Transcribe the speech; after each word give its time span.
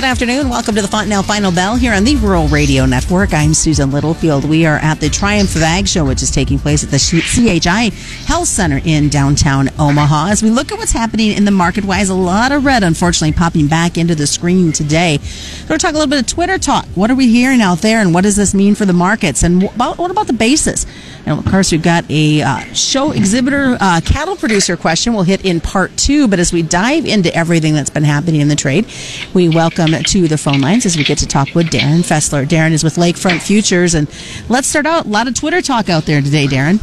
Good 0.00 0.06
afternoon. 0.06 0.48
Welcome 0.48 0.76
to 0.76 0.80
the 0.80 0.88
Fontanelle 0.88 1.22
Final 1.22 1.52
Bell 1.52 1.76
here 1.76 1.92
on 1.92 2.04
the 2.04 2.16
Rural 2.16 2.48
Radio 2.48 2.86
Network. 2.86 3.34
I'm 3.34 3.52
Susan 3.52 3.90
Littlefield. 3.90 4.46
We 4.46 4.64
are 4.64 4.76
at 4.76 4.98
the 4.98 5.10
Triumph 5.10 5.54
of 5.56 5.60
Ag 5.62 5.86
Show, 5.86 6.06
which 6.06 6.22
is 6.22 6.30
taking 6.30 6.58
place 6.58 6.82
at 6.82 6.90
the 6.90 6.98
CHI 6.98 7.90
Health 8.24 8.48
Center 8.48 8.80
in 8.82 9.10
downtown 9.10 9.68
Omaha. 9.78 10.28
As 10.28 10.42
we 10.42 10.48
look 10.48 10.72
at 10.72 10.78
what's 10.78 10.92
happening 10.92 11.32
in 11.32 11.44
the 11.44 11.50
market 11.50 11.84
wise, 11.84 12.08
a 12.08 12.14
lot 12.14 12.50
of 12.50 12.64
red, 12.64 12.82
unfortunately, 12.82 13.36
popping 13.36 13.66
back 13.66 13.98
into 13.98 14.14
the 14.14 14.26
screen 14.26 14.72
today. 14.72 15.18
We're 15.18 15.68
going 15.68 15.78
to 15.78 15.86
talk 15.86 15.90
a 15.94 15.98
little 15.98 16.08
bit 16.08 16.20
of 16.20 16.26
Twitter 16.26 16.56
talk. 16.56 16.86
What 16.94 17.10
are 17.10 17.14
we 17.14 17.28
hearing 17.28 17.60
out 17.60 17.80
there, 17.80 18.00
and 18.00 18.14
what 18.14 18.22
does 18.22 18.36
this 18.36 18.54
mean 18.54 18.74
for 18.74 18.86
the 18.86 18.94
markets? 18.94 19.42
And 19.42 19.64
what 19.64 20.10
about 20.10 20.28
the 20.28 20.32
basis? 20.32 20.86
And 21.26 21.38
of 21.38 21.44
course, 21.44 21.70
we've 21.72 21.82
got 21.82 22.10
a 22.10 22.40
uh, 22.40 22.60
show 22.72 23.12
exhibitor, 23.12 23.76
uh, 23.78 24.00
cattle 24.02 24.36
producer 24.36 24.78
question 24.78 25.12
we'll 25.12 25.24
hit 25.24 25.44
in 25.44 25.60
part 25.60 25.94
two. 25.98 26.26
But 26.26 26.38
as 26.38 26.54
we 26.54 26.62
dive 26.62 27.04
into 27.04 27.32
everything 27.34 27.74
that's 27.74 27.90
been 27.90 28.04
happening 28.04 28.40
in 28.40 28.48
the 28.48 28.56
trade, 28.56 28.86
we 29.34 29.50
welcome 29.50 29.89
to 29.92 30.28
the 30.28 30.38
phone 30.38 30.60
lines 30.60 30.86
as 30.86 30.96
we 30.96 31.04
get 31.04 31.18
to 31.18 31.26
talk 31.26 31.54
with 31.54 31.70
Darin 31.70 32.00
Fessler. 32.00 32.46
Darin 32.46 32.72
is 32.72 32.84
with 32.84 32.96
Lakefront 32.96 33.42
Futures. 33.42 33.94
And 33.94 34.08
let's 34.48 34.68
start 34.68 34.86
out. 34.86 35.06
A 35.06 35.08
lot 35.08 35.28
of 35.28 35.34
Twitter 35.34 35.60
talk 35.60 35.88
out 35.88 36.04
there 36.04 36.20
today, 36.20 36.46
Darin. 36.46 36.80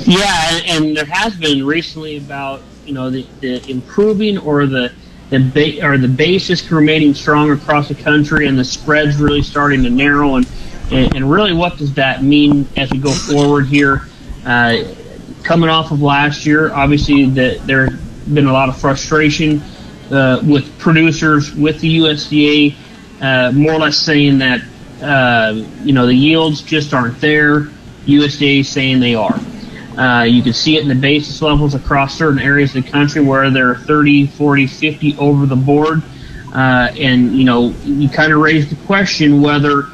Yeah, 0.00 0.60
and 0.66 0.96
there 0.96 1.04
has 1.04 1.36
been 1.36 1.64
recently 1.64 2.16
about, 2.16 2.62
you 2.84 2.92
know, 2.92 3.10
the, 3.10 3.26
the 3.40 3.70
improving 3.70 4.38
or 4.38 4.66
the 4.66 4.92
the 5.30 5.38
ba- 5.38 5.86
or 5.86 5.96
the 5.96 6.08
basis 6.08 6.70
remaining 6.70 7.14
strong 7.14 7.50
across 7.50 7.88
the 7.88 7.94
country 7.94 8.46
and 8.46 8.58
the 8.58 8.64
spreads 8.64 9.16
really 9.16 9.40
starting 9.42 9.82
to 9.82 9.88
narrow 9.88 10.36
and 10.36 10.46
and, 10.92 11.14
and 11.16 11.30
really, 11.30 11.54
what 11.54 11.78
does 11.78 11.94
that 11.94 12.22
mean 12.22 12.68
as 12.76 12.90
we 12.90 12.98
go 12.98 13.12
forward 13.12 13.66
here? 13.66 14.08
Uh, 14.44 14.84
coming 15.42 15.70
off 15.70 15.90
of 15.90 16.02
last 16.02 16.44
year, 16.44 16.72
obviously, 16.72 17.26
that 17.30 17.66
there's 17.66 17.98
been 18.34 18.46
a 18.46 18.52
lot 18.52 18.68
of 18.68 18.78
frustration 18.78 19.62
uh, 20.12 20.40
with 20.44 20.78
producers, 20.78 21.54
with 21.54 21.80
the 21.80 21.98
USDA, 21.98 22.74
uh, 23.20 23.52
more 23.52 23.72
or 23.72 23.78
less 23.78 23.98
saying 23.98 24.38
that 24.38 24.60
uh, 25.02 25.54
you 25.82 25.92
know 25.92 26.06
the 26.06 26.14
yields 26.14 26.62
just 26.62 26.92
aren't 26.94 27.20
there. 27.20 27.68
USDA 28.06 28.64
saying 28.64 29.00
they 29.00 29.14
are. 29.14 29.38
Uh, 29.96 30.22
you 30.24 30.42
can 30.42 30.52
see 30.52 30.76
it 30.76 30.82
in 30.82 30.88
the 30.88 30.94
basis 30.94 31.42
levels 31.42 31.74
across 31.74 32.16
certain 32.16 32.38
areas 32.38 32.74
of 32.74 32.84
the 32.84 32.90
country 32.90 33.22
where 33.22 33.50
they're 33.50 33.74
30, 33.74 34.26
40, 34.26 34.66
50 34.66 35.16
over 35.18 35.46
the 35.46 35.56
board. 35.56 36.02
Uh, 36.54 36.92
and, 36.98 37.36
you 37.36 37.44
know, 37.44 37.74
you 37.84 38.08
kind 38.08 38.32
of 38.32 38.40
raise 38.40 38.68
the 38.68 38.86
question 38.86 39.40
whether 39.40 39.84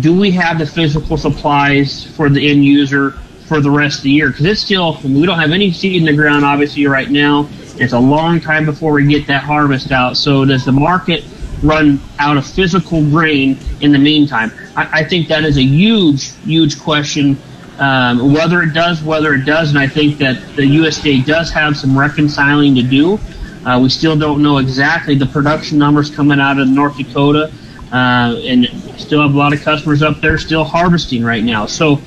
do 0.00 0.18
we 0.18 0.30
have 0.32 0.58
the 0.58 0.66
physical 0.66 1.16
supplies 1.16 2.04
for 2.04 2.28
the 2.28 2.50
end 2.50 2.64
user 2.64 3.12
for 3.46 3.60
the 3.60 3.70
rest 3.70 3.98
of 3.98 4.04
the 4.04 4.10
year? 4.10 4.28
Because 4.28 4.44
it's 4.44 4.60
still, 4.60 4.98
we 5.02 5.24
don't 5.24 5.38
have 5.38 5.52
any 5.52 5.72
seed 5.72 5.96
in 5.96 6.04
the 6.04 6.12
ground, 6.12 6.44
obviously, 6.44 6.86
right 6.86 7.10
now. 7.10 7.48
It's 7.80 7.92
a 7.92 7.98
long 7.98 8.40
time 8.40 8.64
before 8.64 8.92
we 8.92 9.06
get 9.06 9.26
that 9.28 9.42
harvest 9.42 9.92
out. 9.92 10.16
So, 10.16 10.44
does 10.44 10.64
the 10.64 10.72
market 10.72 11.24
run 11.62 12.00
out 12.18 12.36
of 12.36 12.46
physical 12.46 13.02
grain 13.02 13.58
in 13.80 13.92
the 13.92 13.98
meantime? 13.98 14.52
I, 14.76 15.00
I 15.00 15.04
think 15.04 15.28
that 15.28 15.44
is 15.44 15.56
a 15.56 15.62
huge, 15.62 16.32
huge 16.38 16.80
question. 16.80 17.38
Um, 17.78 18.32
whether 18.32 18.62
it 18.62 18.74
does, 18.74 19.02
whether 19.02 19.34
it 19.34 19.44
doesn't, 19.44 19.76
I 19.76 19.86
think 19.86 20.18
that 20.18 20.56
the 20.56 20.62
USDA 20.62 21.24
does 21.24 21.52
have 21.52 21.76
some 21.76 21.96
reconciling 21.96 22.74
to 22.74 22.82
do. 22.82 23.20
Uh, 23.64 23.78
we 23.80 23.88
still 23.88 24.18
don't 24.18 24.42
know 24.42 24.58
exactly 24.58 25.14
the 25.14 25.26
production 25.26 25.78
numbers 25.78 26.10
coming 26.10 26.40
out 26.40 26.58
of 26.58 26.68
North 26.68 26.96
Dakota 26.96 27.52
uh, 27.92 28.40
and 28.44 28.66
still 28.98 29.22
have 29.22 29.34
a 29.34 29.38
lot 29.38 29.52
of 29.52 29.62
customers 29.62 30.02
up 30.02 30.20
there 30.20 30.38
still 30.38 30.64
harvesting 30.64 31.22
right 31.22 31.44
now. 31.44 31.66
So, 31.66 32.00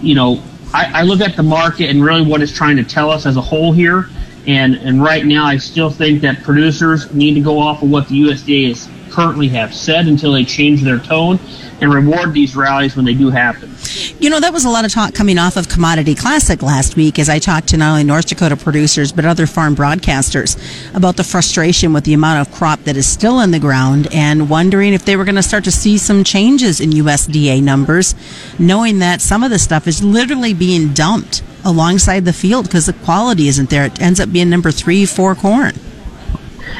you 0.00 0.14
know, 0.14 0.42
I, 0.72 1.00
I 1.00 1.02
look 1.02 1.20
at 1.20 1.34
the 1.34 1.42
market 1.42 1.90
and 1.90 2.04
really 2.04 2.22
what 2.22 2.42
it's 2.42 2.52
trying 2.52 2.76
to 2.76 2.84
tell 2.84 3.10
us 3.10 3.26
as 3.26 3.36
a 3.36 3.40
whole 3.40 3.72
here. 3.72 4.08
And, 4.48 4.76
and 4.76 5.02
right 5.02 5.26
now, 5.26 5.44
I 5.44 5.58
still 5.58 5.90
think 5.90 6.22
that 6.22 6.42
producers 6.42 7.12
need 7.12 7.34
to 7.34 7.40
go 7.40 7.58
off 7.58 7.82
of 7.82 7.90
what 7.90 8.08
the 8.08 8.22
USDA 8.22 8.70
is 8.70 8.88
currently 9.10 9.48
have 9.48 9.74
said 9.74 10.06
until 10.06 10.32
they 10.32 10.44
change 10.44 10.82
their 10.82 10.98
tone 10.98 11.38
and 11.80 11.92
reward 11.92 12.32
these 12.32 12.56
rallies 12.56 12.96
when 12.96 13.04
they 13.04 13.12
do 13.12 13.28
happen. 13.28 13.74
You 14.18 14.30
know, 14.30 14.40
that 14.40 14.52
was 14.52 14.64
a 14.64 14.70
lot 14.70 14.86
of 14.86 14.92
talk 14.92 15.12
coming 15.12 15.38
off 15.38 15.56
of 15.56 15.68
Commodity 15.68 16.14
Classic 16.14 16.62
last 16.62 16.96
week 16.96 17.18
as 17.18 17.28
I 17.28 17.38
talked 17.38 17.68
to 17.68 17.76
not 17.76 17.90
only 17.90 18.04
North 18.04 18.26
Dakota 18.26 18.56
producers 18.56 19.12
but 19.12 19.24
other 19.24 19.46
farm 19.46 19.76
broadcasters 19.76 20.56
about 20.94 21.16
the 21.16 21.24
frustration 21.24 21.92
with 21.92 22.04
the 22.04 22.14
amount 22.14 22.46
of 22.46 22.54
crop 22.54 22.80
that 22.84 22.96
is 22.96 23.06
still 23.06 23.40
in 23.40 23.50
the 23.50 23.60
ground 23.60 24.08
and 24.12 24.48
wondering 24.48 24.94
if 24.94 25.04
they 25.04 25.16
were 25.16 25.24
going 25.24 25.34
to 25.34 25.42
start 25.42 25.64
to 25.64 25.70
see 25.70 25.98
some 25.98 26.24
changes 26.24 26.80
in 26.80 26.90
USDA 26.90 27.62
numbers, 27.62 28.14
knowing 28.58 28.98
that 29.00 29.20
some 29.20 29.44
of 29.44 29.50
the 29.50 29.58
stuff 29.58 29.86
is 29.86 30.02
literally 30.02 30.54
being 30.54 30.94
dumped 30.94 31.42
alongside 31.64 32.24
the 32.24 32.32
field 32.32 32.66
because 32.66 32.86
the 32.86 32.92
quality 32.92 33.48
isn't 33.48 33.70
there. 33.70 33.84
It 33.84 34.00
ends 34.00 34.20
up 34.20 34.32
being 34.32 34.50
number 34.50 34.70
three, 34.70 35.06
four 35.06 35.34
corn. 35.34 35.74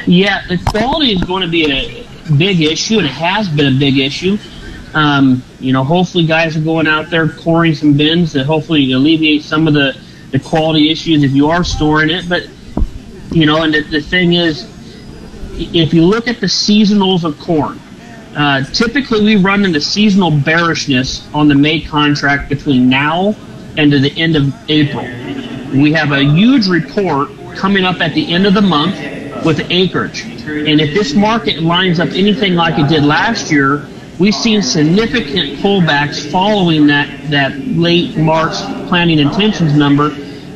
Yeah, 0.05 0.45
the 0.47 0.57
quality 0.57 1.11
is 1.11 1.23
going 1.23 1.43
to 1.43 1.49
be 1.49 1.71
a 1.71 2.35
big 2.37 2.61
issue, 2.61 2.97
and 2.97 3.05
it 3.05 3.11
has 3.11 3.49
been 3.49 3.75
a 3.75 3.79
big 3.79 3.97
issue. 3.97 4.37
Um, 4.93 5.43
you 5.59 5.71
know, 5.71 5.83
hopefully 5.83 6.25
guys 6.25 6.57
are 6.57 6.61
going 6.61 6.87
out 6.87 7.09
there 7.09 7.27
coring 7.29 7.75
some 7.75 7.95
bins 7.95 8.33
to 8.33 8.43
hopefully 8.43 8.91
alleviate 8.91 9.43
some 9.43 9.67
of 9.67 9.73
the, 9.73 9.99
the 10.31 10.39
quality 10.39 10.89
issues 10.89 11.23
if 11.23 11.31
you 11.31 11.47
are 11.49 11.63
storing 11.63 12.09
it. 12.09 12.27
But, 12.27 12.47
you 13.31 13.45
know, 13.45 13.61
and 13.63 13.73
the, 13.73 13.81
the 13.81 14.01
thing 14.01 14.33
is, 14.33 14.67
if 15.53 15.93
you 15.93 16.05
look 16.05 16.27
at 16.27 16.39
the 16.39 16.47
seasonals 16.47 17.23
of 17.23 17.39
corn, 17.39 17.79
uh, 18.35 18.63
typically 18.63 19.23
we 19.23 19.35
run 19.35 19.65
into 19.65 19.81
seasonal 19.81 20.31
bearishness 20.31 21.27
on 21.33 21.47
the 21.47 21.55
May 21.55 21.81
contract 21.81 22.49
between 22.49 22.89
now 22.89 23.35
and 23.79 23.91
to 23.91 23.99
the 23.99 24.15
end 24.19 24.35
of 24.35 24.53
April. 24.69 25.05
We 25.71 25.93
have 25.93 26.11
a 26.11 26.21
huge 26.21 26.67
report 26.67 27.29
coming 27.55 27.85
up 27.85 28.01
at 28.01 28.13
the 28.13 28.33
end 28.33 28.45
of 28.45 28.53
the 28.53 28.61
month 28.61 28.95
with 29.45 29.71
acreage. 29.71 30.23
And 30.23 30.81
if 30.81 30.93
this 30.93 31.15
market 31.15 31.63
lines 31.63 31.99
up 31.99 32.09
anything 32.09 32.55
like 32.55 32.77
it 32.77 32.89
did 32.89 33.05
last 33.05 33.51
year, 33.51 33.87
we've 34.19 34.35
seen 34.35 34.61
significant 34.61 35.59
pullbacks 35.59 36.29
following 36.29 36.87
that, 36.87 37.29
that 37.29 37.57
late 37.57 38.17
March 38.17 38.55
planting 38.89 39.19
intentions 39.19 39.73
number. 39.73 40.09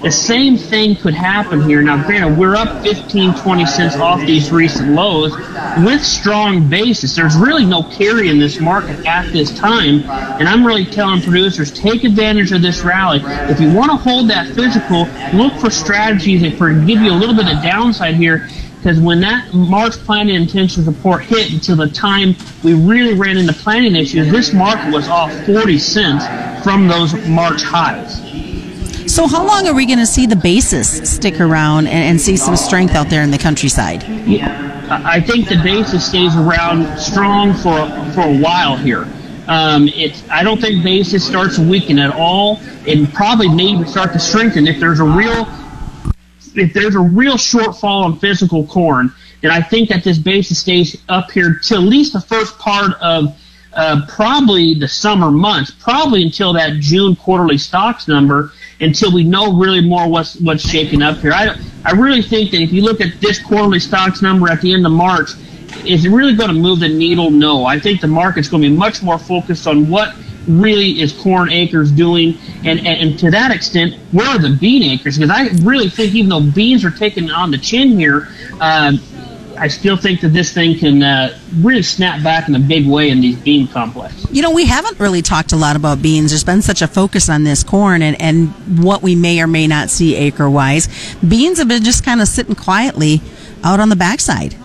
The 0.04 0.12
same 0.12 0.58
thing 0.58 0.98
could 0.98 1.14
happen 1.14 1.62
here. 1.62 1.82
Now, 1.82 2.06
granted, 2.06 2.38
we're 2.38 2.58
up 2.58 2.84
15, 2.84 3.36
20 3.36 3.66
cents 3.66 3.96
off 3.96 4.20
these 4.20 4.52
recent 4.52 4.90
lows 4.90 5.32
with 5.78 6.04
strong 6.04 6.70
basis. 6.70 7.16
There's 7.16 7.38
really 7.38 7.66
no 7.66 7.84
carry 7.84 8.28
in 8.28 8.38
this 8.38 8.60
market 8.60 9.06
at 9.06 9.32
this 9.32 9.58
time. 9.58 10.04
And 10.04 10.50
I'm 10.50 10.68
really 10.68 10.84
telling 10.84 11.22
producers, 11.22 11.72
take 11.72 12.04
advantage 12.04 12.52
of 12.52 12.62
this 12.62 12.82
rally. 12.82 13.22
If 13.50 13.62
you 13.62 13.74
want 13.74 13.92
to 13.92 13.96
hold 13.96 14.30
that 14.30 14.48
physical, 14.48 15.08
look 15.34 15.54
for 15.62 15.70
strategies 15.70 16.42
that 16.42 16.60
give 16.86 17.00
you 17.00 17.10
a 17.10 17.16
little 17.16 17.36
bit 17.36 17.48
of 17.48 17.64
downside 17.64 18.16
here 18.16 18.50
because 18.84 19.00
when 19.00 19.22
that 19.22 19.54
March 19.54 19.94
planting 19.94 20.36
intention 20.36 20.84
report 20.84 21.24
hit 21.24 21.54
until 21.54 21.78
the 21.78 21.88
time 21.88 22.36
we 22.62 22.74
really 22.74 23.14
ran 23.14 23.38
into 23.38 23.54
planting 23.54 23.96
issues, 23.96 24.30
this 24.30 24.52
market 24.52 24.94
was 24.94 25.08
off 25.08 25.32
40 25.46 25.80
cents 25.80 26.26
from 26.66 26.90
those 26.90 27.14
March 27.26 27.64
highs. 27.64 28.33
So, 29.08 29.28
how 29.28 29.46
long 29.46 29.68
are 29.68 29.74
we 29.74 29.86
going 29.86 30.00
to 30.00 30.06
see 30.06 30.26
the 30.26 30.36
basis 30.36 31.12
stick 31.12 31.40
around 31.40 31.88
and, 31.88 31.96
and, 31.96 32.22
see 32.22 32.38
some 32.38 32.56
strength 32.56 32.96
out 32.96 33.10
there 33.10 33.22
in 33.22 33.32
the 33.32 33.38
countryside? 33.38 34.04
Yeah, 34.28 35.02
I 35.06 35.20
think 35.20 35.50
the 35.50 35.60
basis 35.64 36.08
stays 36.08 36.36
around 36.36 36.98
strong 36.98 37.54
for 37.54 37.88
for 38.14 38.22
a 38.22 38.38
while 38.38 38.78
here. 38.78 39.08
Um, 39.48 39.90
it's 39.90 40.28
I 40.30 40.44
don't 40.44 40.60
think 40.62 40.84
basis 40.84 41.26
starts 41.26 41.58
to 41.58 41.70
weaken 41.70 42.00
at 42.00 42.14
all, 42.14 42.60
and 42.88 43.12
probably 43.14 43.50
maybe 43.50 43.84
start 43.86 44.14
to 44.14 44.20
strengthen 44.20 44.68
if 44.68 44.80
there's 44.80 45.00
a 45.00 45.06
real 45.06 45.48
if 46.56 46.74
there's 46.74 46.96
a 46.96 47.02
real 47.02 47.36
shortfall 47.36 48.06
on 48.06 48.20
physical 48.20 48.66
corn, 48.66 49.12
then 49.42 49.52
I 49.52 49.62
think 49.62 49.90
that 49.90 50.04
this 50.04 50.18
basis 50.18 50.60
stays 50.60 51.02
up 51.10 51.32
here 51.32 51.60
to 51.64 51.76
at 51.76 51.82
least 51.82 52.14
the 52.14 52.22
first 52.22 52.58
part 52.60 52.94
of 53.02 53.36
uh, 53.74 54.06
probably 54.08 54.76
the 54.76 54.88
summer 54.88 55.32
months, 55.32 55.72
probably 55.72 56.24
until 56.24 56.54
that 56.54 56.80
June 56.80 57.16
quarterly 57.16 57.58
stocks 57.58 58.08
number, 58.08 58.52
until 58.80 59.14
we 59.14 59.24
know 59.24 59.54
really 59.54 59.82
more 59.82 60.08
what's 60.08 60.40
what's 60.42 60.68
shaking 60.68 61.02
up 61.02 61.18
here. 61.18 61.34
I 61.34 61.56
I 61.86 61.92
really 61.92 62.22
think 62.22 62.52
that 62.52 62.62
if 62.62 62.72
you 62.72 62.82
look 62.82 63.02
at 63.02 63.20
this 63.22 63.40
quarterly 63.40 63.80
stocks 63.80 64.22
number 64.22 64.50
at 64.50 64.62
the 64.62 64.74
end 64.74 64.86
of 64.86 64.92
March, 64.92 65.32
is 65.86 66.06
it 66.06 66.10
really 66.10 66.36
going 66.36 66.50
to 66.50 66.56
move 66.56 66.80
the 66.80 66.90
needle? 66.90 67.30
No. 67.30 67.66
I 67.66 67.80
think 67.80 68.02
the 68.02 68.08
market's 68.08 68.48
going 68.48 68.64
to 68.64 68.70
be 68.70 68.76
much 68.76 69.04
more 69.04 69.20
focused 69.20 69.68
on 69.68 69.90
what 69.90 70.16
really 70.48 71.02
is 71.02 71.14
corn 71.14 71.52
acres 71.52 71.92
doing? 71.92 72.38
And, 72.66 72.80
and, 72.80 72.88
and, 72.88 73.20
to 73.20 73.32
that 73.32 73.52
extent, 73.52 73.96
where 74.12 74.28
are 74.28 74.38
the 74.38 74.56
bean 74.60 74.84
acres? 74.84 75.18
Because 75.18 75.30
I 75.30 75.48
really 75.64 75.90
think 75.90 76.14
even 76.16 76.30
though 76.30 76.42
beans 76.42 76.84
are 76.84 76.92
taking 76.92 77.30
on 77.32 77.52
the 77.52 77.58
chin 77.58 77.98
here, 77.98 78.30
uh, 78.60 78.94
I 79.58 79.68
still 79.68 79.98
think 79.98 80.22
that 80.22 80.30
this 80.30 80.54
thing 80.54 80.78
can 80.78 81.04
uh, 81.04 81.38
really 81.58 81.84
snap 81.84 82.24
back 82.24 82.48
in 82.48 82.56
a 82.56 82.60
big 82.60 82.88
way 82.88 83.10
in 83.10 83.22
these 83.22 83.38
bean 83.38 83.68
complexes. 83.68 84.30
You 84.32 84.42
know, 84.42 84.52
we 84.52 84.66
haven't 84.66 85.00
really 85.00 85.22
talked 85.22 85.52
a 85.52 85.56
lot 85.56 85.76
about 85.76 86.02
beans. 86.02 86.32
There's 86.32 86.44
been 86.44 86.62
such 86.62 86.82
a 86.82 86.88
focus 86.88 87.30
on 87.30 87.44
this 87.44 87.64
corn 87.64 88.02
and, 88.02 88.20
and 88.22 88.84
what 88.84 89.02
we 89.02 89.16
may 89.16 89.42
or 89.42 89.48
may 89.48 89.68
not 89.68 89.90
see 89.90 90.16
acre 90.16 90.50
wise. 90.50 90.88
Beans 91.28 91.60
have 91.60 91.68
been 91.68 91.84
just 91.84 92.04
kind 92.04 92.22
of 92.22 92.28
sitting 92.28 92.56
quietly 92.56 93.22
out 93.64 93.80
on 93.80 93.90
the 93.90 93.96
backside. 93.96 94.56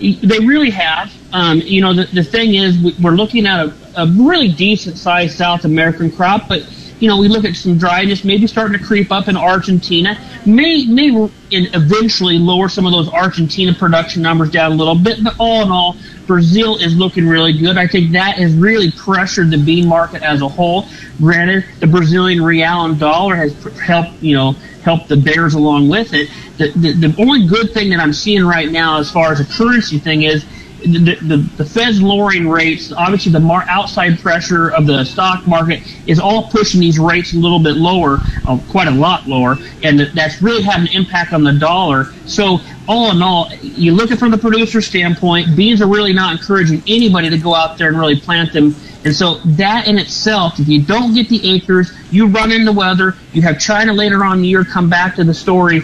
They 0.00 0.38
really 0.38 0.70
have. 0.70 1.12
Um, 1.32 1.60
you 1.60 1.80
know, 1.80 1.94
the, 1.94 2.04
the 2.06 2.24
thing 2.24 2.54
is, 2.54 2.78
we're 3.00 3.12
looking 3.12 3.46
at 3.46 3.66
a, 3.66 3.74
a 3.96 4.06
really 4.06 4.48
decent 4.48 4.98
sized 4.98 5.36
South 5.36 5.64
American 5.64 6.10
crop, 6.10 6.48
but 6.48 6.62
you 7.00 7.08
know, 7.08 7.16
we 7.16 7.28
look 7.28 7.44
at 7.44 7.56
some 7.56 7.78
dryness, 7.78 8.24
maybe 8.24 8.46
starting 8.46 8.78
to 8.78 8.84
creep 8.84 9.10
up 9.10 9.26
in 9.26 9.36
Argentina, 9.36 10.18
may 10.46 10.84
may 10.84 11.30
eventually 11.50 12.38
lower 12.38 12.68
some 12.68 12.86
of 12.86 12.92
those 12.92 13.08
Argentina 13.08 13.72
production 13.72 14.22
numbers 14.22 14.50
down 14.50 14.72
a 14.72 14.74
little 14.74 14.94
bit. 14.94 15.24
But 15.24 15.34
all 15.38 15.62
in 15.62 15.70
all, 15.70 15.96
Brazil 16.26 16.76
is 16.76 16.94
looking 16.96 17.26
really 17.26 17.58
good. 17.58 17.78
I 17.78 17.86
think 17.86 18.12
that 18.12 18.36
has 18.36 18.54
really 18.54 18.92
pressured 18.92 19.50
the 19.50 19.56
bean 19.56 19.88
market 19.88 20.22
as 20.22 20.42
a 20.42 20.48
whole. 20.48 20.86
Granted, 21.18 21.64
the 21.80 21.86
Brazilian 21.86 22.42
real 22.42 22.84
and 22.84 22.98
dollar 22.98 23.34
has 23.34 23.54
helped, 23.78 24.22
you 24.22 24.36
know, 24.36 24.52
help 24.82 25.08
the 25.08 25.16
bears 25.16 25.54
along 25.54 25.88
with 25.88 26.12
it. 26.12 26.28
The, 26.58 26.70
the, 26.72 27.08
the 27.08 27.22
only 27.22 27.46
good 27.46 27.72
thing 27.72 27.90
that 27.90 28.00
I'm 28.00 28.12
seeing 28.12 28.44
right 28.44 28.70
now 28.70 28.98
as 28.98 29.10
far 29.10 29.32
as 29.32 29.40
a 29.40 29.44
currency 29.44 29.98
thing 29.98 30.22
is 30.22 30.44
the, 30.80 31.14
the, 31.16 31.36
the 31.56 31.64
Fed's 31.64 32.02
lowering 32.02 32.48
rates, 32.48 32.92
obviously 32.92 33.32
the 33.32 33.40
mar- 33.40 33.64
outside 33.68 34.18
pressure 34.20 34.70
of 34.70 34.86
the 34.86 35.04
stock 35.04 35.46
market 35.46 35.82
is 36.06 36.18
all 36.18 36.48
pushing 36.50 36.80
these 36.80 36.98
rates 36.98 37.32
a 37.32 37.36
little 37.36 37.58
bit 37.58 37.76
lower, 37.76 38.18
uh, 38.46 38.58
quite 38.70 38.88
a 38.88 38.92
lot 38.92 39.26
lower, 39.26 39.56
and 39.82 40.00
that's 40.00 40.42
really 40.42 40.62
having 40.62 40.88
an 40.88 40.94
impact 40.94 41.32
on 41.32 41.44
the 41.44 41.52
dollar. 41.52 42.06
So 42.26 42.58
all 42.88 43.10
in 43.10 43.22
all, 43.22 43.52
you 43.62 43.92
look 43.92 44.10
at 44.10 44.16
it 44.16 44.18
from 44.18 44.30
the 44.30 44.38
producer 44.38 44.80
standpoint, 44.80 45.56
beans 45.56 45.80
are 45.80 45.88
really 45.88 46.12
not 46.12 46.32
encouraging 46.32 46.82
anybody 46.86 47.30
to 47.30 47.38
go 47.38 47.54
out 47.54 47.78
there 47.78 47.88
and 47.88 47.98
really 47.98 48.18
plant 48.18 48.52
them. 48.52 48.74
And 49.04 49.14
so 49.14 49.36
that 49.38 49.86
in 49.86 49.98
itself, 49.98 50.58
if 50.58 50.68
you 50.68 50.82
don't 50.82 51.14
get 51.14 51.28
the 51.28 51.54
acres, 51.54 51.92
you 52.10 52.26
run 52.26 52.52
into 52.52 52.72
weather, 52.72 53.16
you 53.32 53.42
have 53.42 53.58
China 53.58 53.92
later 53.92 54.24
on 54.24 54.38
in 54.38 54.42
the 54.42 54.48
year 54.48 54.64
come 54.64 54.90
back 54.90 55.16
to 55.16 55.24
the 55.24 55.32
story, 55.32 55.82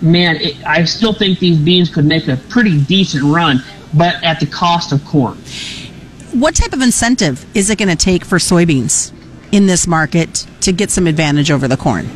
man, 0.00 0.36
it, 0.36 0.64
I 0.66 0.84
still 0.84 1.12
think 1.12 1.38
these 1.38 1.58
beans 1.58 1.92
could 1.92 2.04
make 2.04 2.28
a 2.28 2.36
pretty 2.36 2.80
decent 2.82 3.24
run 3.24 3.62
but 3.94 4.22
at 4.22 4.40
the 4.40 4.46
cost 4.46 4.92
of 4.92 5.04
corn. 5.04 5.36
What 6.32 6.54
type 6.54 6.72
of 6.72 6.82
incentive 6.82 7.46
is 7.56 7.70
it 7.70 7.78
going 7.78 7.88
to 7.88 7.96
take 7.96 8.24
for 8.24 8.38
soybeans 8.38 9.12
in 9.52 9.66
this 9.66 9.86
market 9.86 10.46
to 10.62 10.72
get 10.72 10.90
some 10.90 11.06
advantage 11.06 11.50
over 11.50 11.68
the 11.68 11.76
corn? 11.76 12.08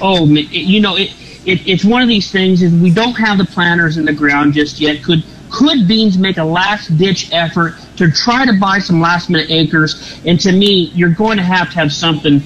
Oh, 0.00 0.26
you 0.26 0.80
know, 0.80 0.96
it, 0.96 1.12
it, 1.44 1.66
it's 1.66 1.84
one 1.84 2.02
of 2.02 2.08
these 2.08 2.30
things 2.30 2.62
is 2.62 2.72
we 2.72 2.90
don't 2.90 3.14
have 3.14 3.38
the 3.38 3.44
planters 3.44 3.96
in 3.96 4.04
the 4.04 4.12
ground 4.12 4.54
just 4.54 4.80
yet. 4.80 5.02
Could 5.02 5.24
could 5.50 5.88
beans 5.88 6.18
make 6.18 6.36
a 6.36 6.44
last 6.44 6.96
ditch 6.98 7.32
effort 7.32 7.74
to 7.96 8.10
try 8.10 8.44
to 8.44 8.52
buy 8.60 8.78
some 8.78 9.00
last 9.00 9.30
minute 9.30 9.50
acres? 9.50 10.20
And 10.26 10.38
to 10.40 10.52
me, 10.52 10.90
you're 10.94 11.14
going 11.14 11.38
to 11.38 11.42
have 11.42 11.70
to 11.70 11.74
have 11.76 11.92
something 11.92 12.42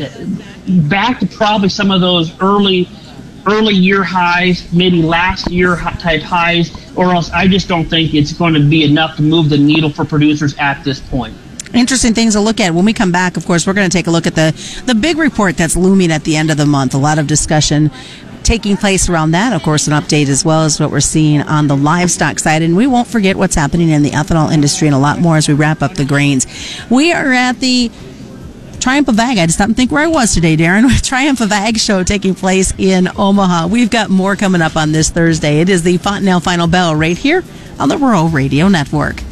uh, 0.00 0.88
back 0.88 1.20
to 1.20 1.26
probably 1.26 1.68
some 1.68 1.90
of 1.90 2.00
those 2.00 2.38
early 2.40 2.88
early 3.46 3.74
year 3.74 4.02
highs, 4.02 4.70
maybe 4.72 5.02
last 5.02 5.50
year 5.50 5.76
type 5.76 6.22
highs, 6.22 6.70
or 6.96 7.14
else 7.14 7.30
I 7.30 7.46
just 7.46 7.68
don't 7.68 7.86
think 7.86 8.14
it's 8.14 8.32
going 8.32 8.54
to 8.54 8.60
be 8.60 8.84
enough 8.84 9.16
to 9.16 9.22
move 9.22 9.48
the 9.48 9.58
needle 9.58 9.90
for 9.90 10.04
producers 10.04 10.56
at 10.58 10.82
this 10.84 11.00
point. 11.00 11.34
Interesting 11.74 12.14
things 12.14 12.34
to 12.34 12.40
look 12.40 12.60
at. 12.60 12.72
When 12.74 12.84
we 12.84 12.92
come 12.92 13.12
back 13.12 13.36
of 13.36 13.44
course 13.46 13.66
we're 13.66 13.74
going 13.74 13.88
to 13.88 13.96
take 13.96 14.06
a 14.06 14.10
look 14.10 14.26
at 14.26 14.34
the 14.34 14.52
the 14.86 14.94
big 14.94 15.18
report 15.18 15.56
that's 15.56 15.76
looming 15.76 16.10
at 16.10 16.24
the 16.24 16.36
end 16.36 16.50
of 16.50 16.56
the 16.56 16.66
month. 16.66 16.94
A 16.94 16.98
lot 16.98 17.18
of 17.18 17.26
discussion 17.26 17.90
taking 18.42 18.76
place 18.76 19.08
around 19.08 19.32
that. 19.32 19.52
Of 19.52 19.62
course 19.62 19.88
an 19.88 19.92
update 19.92 20.28
as 20.28 20.44
well 20.44 20.62
as 20.62 20.78
what 20.78 20.90
we're 20.90 21.00
seeing 21.00 21.42
on 21.42 21.66
the 21.66 21.76
livestock 21.76 22.38
side. 22.38 22.62
And 22.62 22.76
we 22.76 22.86
won't 22.86 23.08
forget 23.08 23.36
what's 23.36 23.56
happening 23.56 23.88
in 23.88 24.02
the 24.02 24.10
ethanol 24.10 24.52
industry 24.52 24.86
and 24.86 24.94
a 24.94 24.98
lot 24.98 25.18
more 25.18 25.36
as 25.36 25.48
we 25.48 25.54
wrap 25.54 25.82
up 25.82 25.94
the 25.94 26.04
grains. 26.04 26.46
We 26.88 27.12
are 27.12 27.32
at 27.32 27.58
the 27.60 27.90
Triumph 28.76 29.08
of 29.08 29.18
Ag. 29.18 29.38
I 29.38 29.46
just 29.46 29.58
didn't 29.58 29.74
think 29.74 29.90
where 29.90 30.02
I 30.02 30.06
was 30.06 30.34
today, 30.34 30.56
Darin. 30.56 30.88
Triumph 31.02 31.40
of 31.40 31.52
Ag 31.52 31.78
show 31.78 32.02
taking 32.02 32.34
place 32.34 32.72
in 32.78 33.08
Omaha. 33.16 33.66
We've 33.68 33.90
got 33.90 34.10
more 34.10 34.36
coming 34.36 34.62
up 34.62 34.76
on 34.76 34.92
this 34.92 35.10
Thursday. 35.10 35.60
It 35.60 35.68
is 35.68 35.82
the 35.82 35.98
Fontanelle 35.98 36.40
Final 36.40 36.66
Bell 36.66 36.94
right 36.94 37.16
here 37.16 37.42
on 37.78 37.88
the 37.88 37.98
Rural 37.98 38.28
Radio 38.28 38.68
Network. 38.68 39.22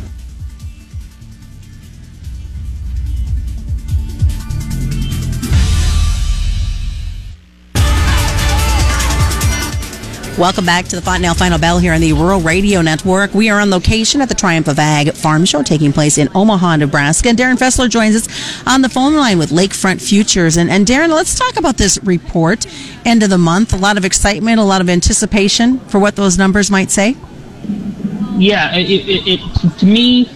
Welcome 10.36 10.66
back 10.66 10.86
to 10.86 10.96
the 10.96 11.02
Fontanelle 11.02 11.34
Final 11.34 11.60
Bell 11.60 11.78
here 11.78 11.92
on 11.92 12.00
the 12.00 12.12
Rural 12.12 12.40
Radio 12.40 12.82
Network. 12.82 13.32
We 13.34 13.50
are 13.50 13.60
on 13.60 13.70
location 13.70 14.20
at 14.20 14.28
the 14.28 14.34
Triumph 14.34 14.66
of 14.66 14.80
Ag 14.80 15.12
Farm 15.14 15.44
Show 15.44 15.62
taking 15.62 15.92
place 15.92 16.18
in 16.18 16.28
Omaha, 16.34 16.74
Nebraska. 16.74 17.28
And 17.28 17.38
Darin 17.38 17.56
Fessler 17.56 17.88
joins 17.88 18.16
us 18.16 18.66
on 18.66 18.82
the 18.82 18.88
phone 18.88 19.14
line 19.14 19.38
with 19.38 19.50
Lakefront 19.50 20.02
Futures. 20.02 20.56
And, 20.56 20.68
and 20.70 20.88
Darin, 20.88 21.12
let's 21.12 21.38
talk 21.38 21.56
about 21.56 21.76
this 21.76 22.02
report. 22.02 22.66
End 23.04 23.22
of 23.22 23.30
the 23.30 23.38
month, 23.38 23.72
a 23.72 23.76
lot 23.76 23.96
of 23.96 24.04
excitement, 24.04 24.58
a 24.58 24.64
lot 24.64 24.80
of 24.80 24.90
anticipation 24.90 25.78
for 25.78 26.00
what 26.00 26.16
those 26.16 26.36
numbers 26.36 26.68
might 26.68 26.90
say. 26.90 27.16
Yeah, 28.36 28.74
it, 28.74 28.90
it, 28.90 29.40
it 29.40 29.78
to 29.78 29.86
me, 29.86 30.28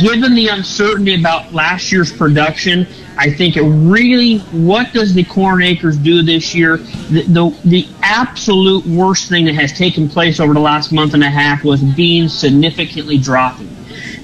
given 0.00 0.36
the 0.36 0.48
uncertainty 0.48 1.20
about 1.20 1.52
last 1.52 1.92
year's 1.92 2.10
production, 2.10 2.86
I 3.18 3.32
think 3.32 3.56
it 3.56 3.62
really, 3.62 4.38
what 4.52 4.92
does 4.92 5.12
the 5.12 5.24
corn 5.24 5.60
acres 5.60 5.96
do 5.96 6.22
this 6.22 6.54
year? 6.54 6.76
The, 6.76 7.22
the, 7.22 7.60
the, 7.64 7.88
absolute 8.00 8.86
worst 8.86 9.28
thing 9.28 9.44
that 9.44 9.54
has 9.54 9.76
taken 9.76 10.08
place 10.08 10.40
over 10.40 10.54
the 10.54 10.60
last 10.60 10.92
month 10.92 11.14
and 11.14 11.22
a 11.22 11.28
half 11.28 11.62
was 11.62 11.82
beans 11.82 12.32
significantly 12.32 13.18
dropping. 13.18 13.68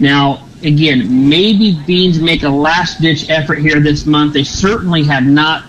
Now, 0.00 0.46
again, 0.62 1.28
maybe 1.28 1.78
beans 1.86 2.18
make 2.18 2.44
a 2.44 2.48
last 2.48 3.00
ditch 3.00 3.28
effort 3.28 3.56
here 3.56 3.80
this 3.80 4.06
month. 4.06 4.32
They 4.32 4.44
certainly 4.44 5.02
have 5.04 5.24
not 5.24 5.64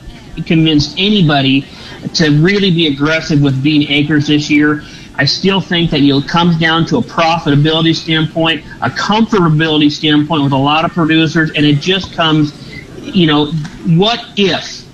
convinced 0.45 0.95
anybody 0.97 1.65
to 2.13 2.29
really 2.41 2.71
be 2.71 2.87
aggressive 2.87 3.41
with 3.41 3.61
bean 3.61 3.91
acres 3.91 4.27
this 4.27 4.49
year. 4.49 4.83
I 5.15 5.25
still 5.25 5.61
think 5.61 5.91
that 5.91 6.01
it 6.01 6.27
comes 6.27 6.57
down 6.57 6.85
to 6.87 6.97
a 6.97 7.01
profitability 7.01 7.95
standpoint, 7.95 8.63
a 8.81 8.89
comfortability 8.89 9.91
standpoint 9.91 10.43
with 10.43 10.53
a 10.53 10.57
lot 10.57 10.85
of 10.85 10.91
producers, 10.91 11.51
and 11.55 11.65
it 11.65 11.79
just 11.79 12.13
comes 12.13 12.64
you 13.05 13.27
know, 13.27 13.47
what 13.97 14.19
if 14.35 14.85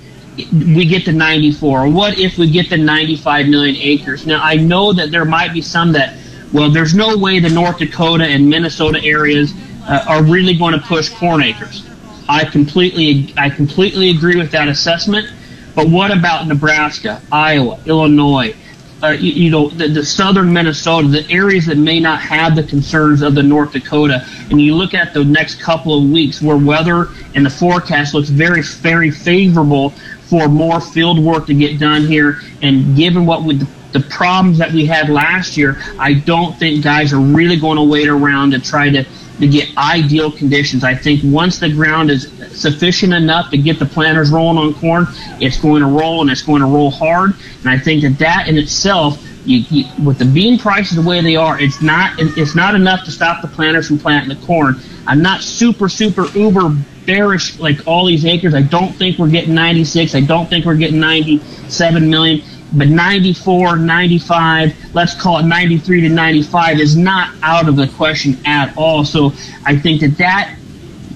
we 0.52 0.86
get 0.86 1.06
to 1.06 1.12
94? 1.12 1.90
What 1.90 2.18
if 2.18 2.38
we 2.38 2.50
get 2.50 2.70
to 2.70 2.78
95 2.78 3.48
million 3.48 3.76
acres? 3.76 4.26
Now, 4.26 4.42
I 4.44 4.56
know 4.56 4.94
that 4.94 5.12
there 5.12 5.26
might 5.26 5.54
be 5.54 5.62
some 5.62 5.92
that, 5.94 6.18
well, 6.54 6.70
there's 6.70 6.94
no 6.94 7.18
way 7.18 7.40
the 7.40 7.50
North 7.50 7.80
Dakota 7.80 8.26
and 8.26 8.50
Minnesota 8.50 9.02
areas 9.04 9.54
uh, 9.84 10.06
are 10.08 10.24
really 10.24 10.58
going 10.58 10.74
to 10.74 10.80
push 10.80 11.10
corn 11.10 11.44
acres. 11.44 11.88
I 12.28 12.46
completely, 12.46 13.34
I 13.38 13.50
completely 13.50 14.12
agree 14.12 14.38
with 14.38 14.52
that 14.52 14.68
assessment. 14.68 15.28
But 15.76 15.90
what 15.90 16.12
about 16.12 16.48
Nebraska, 16.48 17.22
Iowa, 17.32 17.80
Illinois, 17.86 18.56
uh, 19.04 19.10
you, 19.10 19.32
you, 19.32 19.50
know, 19.50 19.70
the, 19.70 19.88
the, 19.88 20.06
southern 20.06 20.54
Minnesota, 20.54 21.08
the 21.08 21.30
areas 21.32 21.66
that 21.66 21.78
may 21.78 22.00
not 22.00 22.22
have 22.22 22.56
the 22.56 22.64
concerns 22.64 23.22
of 23.22 23.34
the 23.34 23.42
North 23.42 23.74
Dakota, 23.74 24.26
and 24.50 24.62
you 24.62 24.76
look 24.76 24.94
at 24.94 25.14
the 25.14 25.24
next 25.24 25.60
couple 25.60 25.98
of 25.98 26.10
weeks 26.10 26.42
where 26.42 26.58
weather 26.58 27.10
and 27.34 27.46
the 27.46 27.50
forecast 27.50 28.14
looks 28.14 28.30
very, 28.30 28.62
very 28.62 29.10
favorable 29.10 29.90
for 30.22 30.48
more 30.48 30.80
field 30.80 31.20
work 31.20 31.48
to 31.48 31.54
get 31.54 31.80
done 31.80 32.06
here, 32.06 32.40
and 32.62 32.96
given 32.96 33.26
what 33.26 33.44
we, 33.44 33.60
the, 33.92 34.00
problems 34.12 34.58
that 34.58 34.72
we 34.72 34.86
had 34.86 35.10
last 35.10 35.58
year, 35.58 35.82
I 35.98 36.14
don't 36.14 36.58
think 36.58 36.84
guys 36.84 37.14
are 37.14 37.20
really 37.20 37.58
going 37.58 37.78
to 37.78 37.84
wait 37.84 38.08
around 38.08 38.52
to 38.52 38.60
try 38.60 38.90
to 38.90 39.06
to 39.40 39.48
get 39.48 39.76
ideal 39.76 40.32
conditions. 40.32 40.84
I 40.84 40.94
think 40.94 41.22
once 41.24 41.58
the 41.58 41.70
ground 41.70 42.12
is 42.12 42.32
sufficient 42.52 43.12
enough 43.12 43.50
to 43.50 43.58
get 43.58 43.80
the 43.80 43.88
planters 43.88 44.30
rolling 44.30 44.58
on 44.60 44.74
corn, 44.76 45.08
it's 45.40 45.58
going 45.58 45.82
to 45.82 45.88
roll 45.88 46.22
and 46.22 46.30
it's 46.30 46.44
going 46.44 46.62
to 46.62 46.68
roll 46.68 46.92
hard. 46.92 47.34
And 47.62 47.70
I 47.70 47.80
think 47.80 48.04
that 48.04 48.20
that 48.20 48.48
in 48.48 48.58
itself, 48.58 49.20
you, 49.44 49.66
you, 49.72 49.86
with 50.04 50.20
the 50.20 50.26
bean 50.26 50.60
prices 50.60 50.96
the 50.96 51.02
way 51.02 51.22
they 51.22 51.36
are, 51.36 51.60
it's 51.60 51.82
not 51.82 52.14
it's 52.20 52.56
not 52.56 52.76
enough 52.76 53.04
to 53.06 53.12
stop 53.12 53.42
the 53.42 53.48
planters 53.48 53.88
from 53.88 53.98
planting 53.98 54.38
the 54.38 54.46
corn. 54.46 54.80
I'm 55.08 55.22
not 55.22 55.42
super 55.42 55.90
super 55.90 56.28
uber 56.38 56.70
bearish 57.06 57.58
like 57.60 57.88
all 57.88 58.06
these 58.06 58.26
acres. 58.26 58.54
I 58.54 58.62
don't 58.62 58.94
think 58.94 59.18
we're 59.18 59.30
getting 59.30 59.56
96. 59.56 60.14
I 60.14 60.22
don't 60.22 60.48
think 60.48 60.66
we're 60.66 60.76
getting 60.76 61.00
97 61.00 62.10
million 62.10 62.44
but 62.74 62.88
94, 62.88 63.78
95, 63.78 64.94
let's 64.94 65.20
call 65.20 65.40
it 65.40 65.44
93 65.44 66.02
to 66.02 66.10
95 66.10 66.80
is 66.80 66.96
not 66.96 67.34
out 67.44 67.68
of 67.68 67.76
the 67.76 67.88
question 67.88 68.38
at 68.46 68.76
all. 68.78 69.04
So 69.04 69.34
I 69.66 69.78
think 69.78 70.02
that 70.02 70.18
that, 70.18 70.56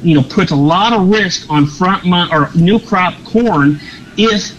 you 0.01 0.15
know, 0.15 0.23
puts 0.23 0.51
a 0.51 0.55
lot 0.55 0.93
of 0.93 1.09
risk 1.09 1.49
on 1.49 1.65
front 1.65 2.05
month 2.05 2.31
or 2.33 2.49
new 2.55 2.79
crop 2.79 3.13
corn 3.23 3.79
if 4.17 4.51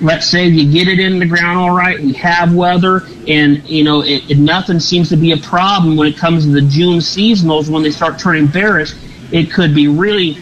let's 0.00 0.26
say 0.26 0.46
you 0.46 0.70
get 0.70 0.88
it 0.88 0.98
in 0.98 1.18
the 1.18 1.26
ground 1.26 1.58
all 1.58 1.74
right, 1.74 1.98
we 1.98 2.12
have 2.14 2.54
weather, 2.54 3.02
and 3.26 3.66
you 3.68 3.84
know 3.84 4.02
it, 4.02 4.30
it, 4.30 4.38
nothing 4.38 4.80
seems 4.80 5.08
to 5.08 5.16
be 5.16 5.32
a 5.32 5.36
problem 5.36 5.96
when 5.96 6.08
it 6.08 6.16
comes 6.16 6.44
to 6.44 6.50
the 6.50 6.62
June 6.62 6.98
seasonals 6.98 7.68
when 7.70 7.82
they 7.82 7.90
start 7.90 8.18
turning 8.18 8.46
bearish. 8.46 8.92
It 9.32 9.50
could 9.50 9.74
be 9.74 9.88
really 9.88 10.38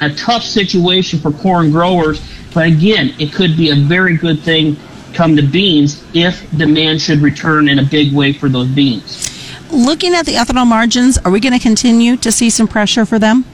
a 0.00 0.12
tough 0.14 0.42
situation 0.42 1.18
for 1.18 1.32
corn 1.32 1.70
growers, 1.70 2.22
but 2.54 2.66
again, 2.66 3.14
it 3.18 3.32
could 3.32 3.56
be 3.56 3.70
a 3.70 3.76
very 3.76 4.16
good 4.16 4.40
thing 4.40 4.76
come 5.14 5.36
to 5.36 5.42
beans 5.42 6.04
if 6.14 6.48
demand 6.56 7.00
should 7.00 7.20
return 7.20 7.68
in 7.68 7.78
a 7.78 7.84
big 7.84 8.12
way 8.12 8.32
for 8.32 8.48
those 8.48 8.68
beans. 8.68 9.34
Looking 9.70 10.14
at 10.14 10.24
the 10.24 10.34
ethanol 10.34 10.66
margins, 10.66 11.18
are 11.18 11.30
we 11.30 11.40
going 11.40 11.52
to 11.52 11.58
continue 11.58 12.16
to 12.18 12.32
see 12.32 12.48
some 12.50 12.66
pressure 12.66 13.04
for 13.04 13.18
them? 13.18 13.44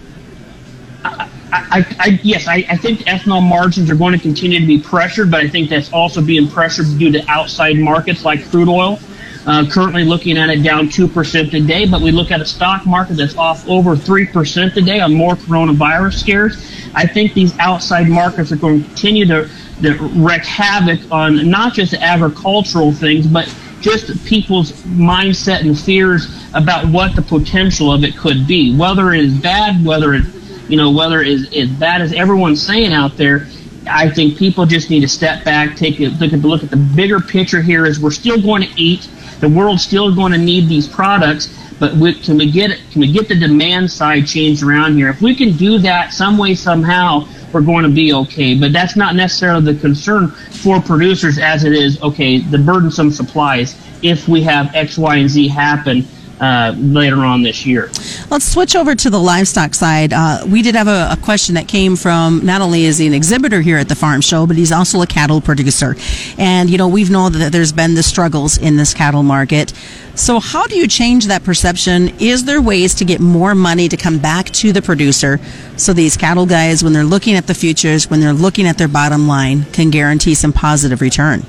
I, 1.04 1.28
I, 1.52 1.96
I, 1.98 2.20
yes, 2.22 2.46
I, 2.46 2.66
I 2.68 2.76
think 2.76 3.00
ethanol 3.00 3.42
margins 3.42 3.90
are 3.90 3.94
going 3.96 4.12
to 4.12 4.18
continue 4.18 4.60
to 4.60 4.66
be 4.66 4.80
pressured, 4.80 5.30
but 5.30 5.40
I 5.40 5.48
think 5.48 5.70
that's 5.70 5.92
also 5.92 6.22
being 6.22 6.48
pressured 6.48 6.86
due 6.98 7.12
to 7.12 7.24
outside 7.28 7.76
markets 7.76 8.24
like 8.24 8.48
crude 8.50 8.68
oil. 8.68 8.98
Uh, 9.46 9.68
currently 9.70 10.04
looking 10.04 10.38
at 10.38 10.48
it 10.48 10.62
down 10.62 10.88
2% 10.88 11.50
today, 11.50 11.86
but 11.86 12.00
we 12.00 12.10
look 12.10 12.30
at 12.30 12.40
a 12.40 12.46
stock 12.46 12.86
market 12.86 13.14
that's 13.14 13.36
off 13.36 13.68
over 13.68 13.94
3% 13.94 14.72
today 14.72 15.00
on 15.00 15.12
more 15.12 15.34
coronavirus 15.34 16.14
scares. 16.14 16.56
I 16.94 17.06
think 17.06 17.34
these 17.34 17.56
outside 17.58 18.08
markets 18.08 18.52
are 18.52 18.56
going 18.56 18.80
to 18.80 18.88
continue 18.88 19.26
to, 19.26 19.50
to 19.84 19.96
wreak 20.20 20.44
havoc 20.44 21.00
on 21.10 21.48
not 21.48 21.74
just 21.74 21.94
agricultural 21.94 22.92
things, 22.92 23.26
but 23.26 23.52
just 23.80 24.24
people's 24.24 24.72
mindset 24.82 25.60
and 25.60 25.78
fears 25.78 26.34
about 26.54 26.88
what 26.88 27.14
the 27.14 27.22
potential 27.22 27.92
of 27.92 28.02
it 28.02 28.16
could 28.16 28.46
be. 28.46 28.76
Whether 28.76 29.12
it 29.12 29.24
is 29.24 29.34
bad, 29.34 29.84
whether 29.84 30.14
it, 30.14 30.24
you 30.68 30.76
know, 30.76 30.90
whether 30.90 31.20
it 31.20 31.28
is 31.28 31.52
as 31.54 31.68
bad 31.78 32.00
as 32.00 32.12
everyone's 32.12 32.64
saying 32.64 32.92
out 32.92 33.16
there, 33.16 33.46
I 33.86 34.08
think 34.08 34.38
people 34.38 34.64
just 34.64 34.88
need 34.88 35.00
to 35.00 35.08
step 35.08 35.44
back, 35.44 35.76
take 35.76 36.00
a 36.00 36.08
look 36.08 36.32
at 36.32 36.40
the 36.40 36.48
look 36.48 36.62
at 36.62 36.70
the 36.70 36.76
bigger 36.76 37.20
picture 37.20 37.60
here. 37.60 37.84
Is 37.84 38.00
we're 38.00 38.10
still 38.10 38.40
going 38.40 38.62
to 38.62 38.80
eat 38.80 39.08
the 39.40 39.48
world's 39.48 39.84
still 39.84 40.14
going 40.14 40.32
to 40.32 40.38
need 40.38 40.68
these 40.68 40.88
products, 40.88 41.48
but 41.78 41.94
we, 41.94 42.14
can 42.14 42.36
we 42.36 42.50
get 42.50 42.78
can 42.90 43.00
we 43.00 43.12
get 43.12 43.28
the 43.28 43.34
demand 43.34 43.90
side 43.90 44.26
changed 44.26 44.62
around 44.62 44.96
here? 44.96 45.08
If 45.08 45.20
we 45.20 45.34
can 45.34 45.56
do 45.56 45.78
that 45.78 46.12
some 46.12 46.38
way 46.38 46.54
somehow, 46.54 47.26
we're 47.52 47.62
going 47.62 47.84
to 47.84 47.90
be 47.90 48.12
okay. 48.12 48.58
But 48.58 48.72
that's 48.72 48.96
not 48.96 49.14
necessarily 49.14 49.72
the 49.72 49.80
concern 49.80 50.28
for 50.28 50.80
producers 50.80 51.38
as 51.38 51.64
it 51.64 51.72
is 51.72 52.00
okay 52.02 52.38
the 52.38 52.58
burdensome 52.58 53.10
supplies 53.10 53.76
if 54.02 54.28
we 54.28 54.42
have 54.42 54.74
X, 54.74 54.98
Y, 54.98 55.16
and 55.16 55.30
Z 55.30 55.48
happen 55.48 56.06
uh, 56.40 56.74
later 56.76 57.24
on 57.24 57.42
this 57.42 57.64
year. 57.64 57.90
Let's 58.30 58.44
switch 58.44 58.74
over 58.74 58.94
to 58.94 59.10
the 59.10 59.18
livestock 59.18 59.74
side. 59.74 60.12
Uh, 60.12 60.44
we 60.46 60.62
did 60.62 60.74
have 60.74 60.88
a, 60.88 61.08
a, 61.12 61.16
question 61.24 61.54
that 61.54 61.68
came 61.68 61.96
from 61.96 62.44
not 62.44 62.60
only 62.60 62.84
is 62.84 62.98
he 62.98 63.06
an 63.06 63.14
exhibitor 63.14 63.60
here 63.60 63.78
at 63.78 63.88
the 63.88 63.94
farm 63.94 64.20
show, 64.20 64.46
but 64.46 64.56
he's 64.56 64.72
also 64.72 65.00
a 65.00 65.06
cattle 65.06 65.40
producer. 65.40 65.96
And, 66.36 66.68
you 66.68 66.76
know, 66.76 66.88
we've 66.88 67.10
known 67.10 67.32
that 67.32 67.52
there's 67.52 67.72
been 67.72 67.94
the 67.94 68.02
struggles 68.02 68.58
in 68.58 68.76
this 68.76 68.92
cattle 68.92 69.22
market. 69.22 69.72
So, 70.16 70.38
how 70.38 70.66
do 70.66 70.76
you 70.76 70.86
change 70.86 71.26
that 71.26 71.44
perception? 71.44 72.10
Is 72.20 72.44
there 72.44 72.60
ways 72.60 72.94
to 72.96 73.04
get 73.04 73.20
more 73.20 73.54
money 73.54 73.88
to 73.88 73.96
come 73.96 74.18
back 74.18 74.46
to 74.50 74.72
the 74.72 74.82
producer 74.82 75.40
so 75.76 75.92
these 75.92 76.16
cattle 76.16 76.46
guys, 76.46 76.84
when 76.84 76.92
they're 76.92 77.04
looking 77.04 77.34
at 77.34 77.46
the 77.46 77.54
futures, 77.54 78.08
when 78.08 78.20
they're 78.20 78.32
looking 78.32 78.66
at 78.66 78.78
their 78.78 78.88
bottom 78.88 79.26
line, 79.26 79.64
can 79.72 79.90
guarantee 79.90 80.34
some 80.34 80.52
positive 80.52 81.00
return? 81.00 81.42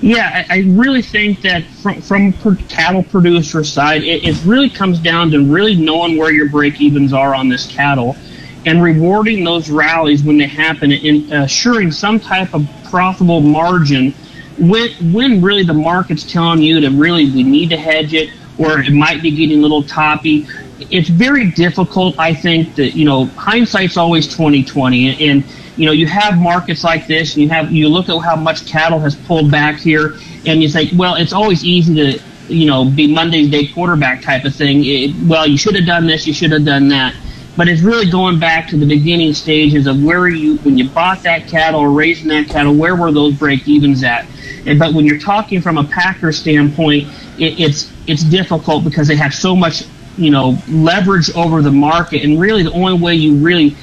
Yeah, 0.00 0.44
I, 0.48 0.58
I 0.58 0.58
really 0.68 1.02
think 1.02 1.40
that 1.42 1.64
from 1.64 2.00
from 2.00 2.32
cattle 2.68 3.02
producer 3.02 3.64
side, 3.64 4.04
it, 4.04 4.24
it 4.24 4.36
really 4.44 4.70
comes 4.70 5.00
down 5.00 5.30
to 5.32 5.44
really 5.44 5.74
knowing 5.74 6.16
where 6.16 6.32
your 6.32 6.48
break 6.48 6.80
evens 6.80 7.12
are 7.12 7.34
on 7.34 7.48
this 7.48 7.66
cattle, 7.66 8.16
and 8.64 8.82
rewarding 8.82 9.42
those 9.42 9.70
rallies 9.70 10.22
when 10.22 10.38
they 10.38 10.46
happen, 10.46 10.92
and 10.92 11.32
assuring 11.32 11.90
some 11.90 12.20
type 12.20 12.54
of 12.54 12.66
profitable 12.84 13.40
margin 13.40 14.12
when 14.58 14.90
when 15.12 15.42
really 15.42 15.64
the 15.64 15.74
market's 15.74 16.24
telling 16.24 16.62
you 16.62 16.80
to 16.80 16.90
really 16.90 17.30
we 17.30 17.42
need 17.42 17.70
to 17.70 17.76
hedge 17.76 18.14
it, 18.14 18.30
or 18.56 18.80
it 18.80 18.92
might 18.92 19.20
be 19.20 19.30
getting 19.32 19.58
a 19.58 19.62
little 19.62 19.82
toppy. 19.82 20.46
It's 20.90 21.08
very 21.08 21.50
difficult, 21.50 22.18
I 22.18 22.34
think, 22.34 22.74
that 22.76 22.94
you 22.94 23.04
know 23.04 23.26
hindsight's 23.36 23.96
always 23.96 24.32
twenty 24.32 24.62
twenty, 24.62 25.08
and, 25.08 25.20
and 25.20 25.44
you 25.78 25.86
know, 25.86 25.92
you 25.92 26.08
have 26.08 26.36
markets 26.36 26.82
like 26.82 27.06
this, 27.06 27.34
and 27.34 27.42
you 27.44 27.48
have 27.50 27.70
you 27.70 27.88
look 27.88 28.08
at 28.08 28.18
how 28.18 28.34
much 28.34 28.66
cattle 28.66 28.98
has 28.98 29.14
pulled 29.14 29.50
back 29.50 29.78
here, 29.78 30.16
and 30.44 30.60
you 30.60 30.68
think, 30.68 30.90
well, 30.96 31.14
it's 31.14 31.32
always 31.32 31.64
easy 31.64 31.94
to, 31.94 32.22
you 32.52 32.66
know, 32.66 32.84
be 32.84 33.06
Monday's 33.06 33.48
day 33.48 33.68
quarterback 33.68 34.20
type 34.20 34.44
of 34.44 34.54
thing. 34.54 34.84
It, 34.84 35.14
well, 35.28 35.46
you 35.46 35.56
should 35.56 35.76
have 35.76 35.86
done 35.86 36.06
this, 36.06 36.26
you 36.26 36.34
should 36.34 36.50
have 36.50 36.64
done 36.64 36.88
that, 36.88 37.14
but 37.56 37.68
it's 37.68 37.80
really 37.80 38.10
going 38.10 38.40
back 38.40 38.68
to 38.70 38.76
the 38.76 38.86
beginning 38.86 39.32
stages 39.34 39.86
of 39.86 40.02
where 40.02 40.26
you 40.26 40.56
when 40.58 40.76
you 40.76 40.88
bought 40.90 41.22
that 41.22 41.46
cattle 41.46 41.80
or 41.80 41.90
raising 41.90 42.28
that 42.28 42.48
cattle, 42.48 42.74
where 42.74 42.96
were 42.96 43.12
those 43.12 43.34
break 43.34 43.68
evens 43.68 44.02
at? 44.02 44.26
And, 44.66 44.80
but 44.80 44.92
when 44.92 45.04
you're 45.06 45.20
talking 45.20 45.60
from 45.62 45.78
a 45.78 45.84
packer 45.84 46.32
standpoint, 46.32 47.06
it, 47.38 47.60
it's 47.60 47.92
it's 48.08 48.24
difficult 48.24 48.82
because 48.82 49.06
they 49.06 49.16
have 49.16 49.32
so 49.32 49.54
much 49.54 49.84
you 50.18 50.30
know 50.30 50.58
leverage 50.68 51.30
over 51.34 51.62
the 51.62 51.70
market, 51.70 52.22
and 52.22 52.40
really 52.40 52.62
the 52.62 52.72
only 52.72 53.00
way 53.00 53.14
you 53.14 53.36
really 53.36 53.76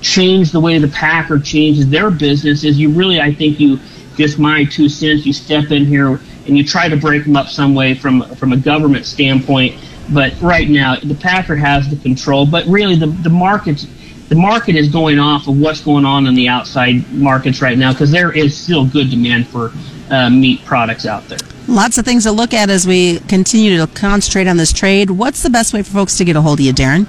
change 0.00 0.52
the 0.52 0.60
way 0.60 0.78
the 0.78 0.88
Packer 0.88 1.38
changes 1.38 1.88
their 1.88 2.10
business 2.10 2.64
is 2.64 2.78
you 2.78 2.90
really, 2.90 3.20
I 3.20 3.32
think 3.32 3.58
you, 3.58 3.78
just 4.16 4.38
my 4.38 4.64
two 4.64 4.88
cents, 4.88 5.26
you 5.26 5.32
step 5.32 5.70
in 5.70 5.84
here 5.84 6.20
and 6.46 6.56
you 6.56 6.64
try 6.64 6.88
to 6.88 6.96
break 6.96 7.24
them 7.24 7.36
up 7.36 7.48
some 7.48 7.74
way 7.74 7.94
from, 7.94 8.22
from 8.36 8.52
a 8.52 8.56
government 8.56 9.06
standpoint. 9.06 9.76
But 10.10 10.40
right 10.40 10.68
now, 10.68 10.96
the 10.96 11.14
Packer 11.14 11.56
has 11.56 11.88
the 11.88 11.96
control, 11.96 12.46
but 12.46 12.64
really 12.66 12.96
the, 12.96 13.06
the 13.06 13.30
markets, 13.30 13.86
the 14.28 14.34
market 14.34 14.74
is 14.74 14.88
going 14.88 15.18
off 15.18 15.48
of 15.48 15.58
what's 15.58 15.80
going 15.80 16.04
on 16.04 16.26
in 16.26 16.34
the 16.34 16.48
outside 16.48 17.10
markets 17.12 17.60
right 17.60 17.76
now 17.76 17.92
because 17.92 18.10
there 18.10 18.32
is 18.32 18.56
still 18.56 18.86
good 18.86 19.10
demand 19.10 19.46
for 19.48 19.72
uh, 20.10 20.30
meat 20.30 20.64
products 20.64 21.06
out 21.06 21.26
there. 21.28 21.38
Lots 21.68 21.98
of 21.98 22.06
things 22.06 22.24
to 22.24 22.32
look 22.32 22.54
at 22.54 22.70
as 22.70 22.86
we 22.86 23.18
continue 23.20 23.76
to 23.76 23.86
concentrate 23.92 24.46
on 24.46 24.56
this 24.56 24.72
trade. 24.72 25.10
What's 25.10 25.42
the 25.42 25.50
best 25.50 25.74
way 25.74 25.82
for 25.82 25.90
folks 25.90 26.16
to 26.16 26.24
get 26.24 26.34
a 26.34 26.40
hold 26.40 26.60
of 26.60 26.64
you, 26.64 26.72
Darin? 26.72 27.06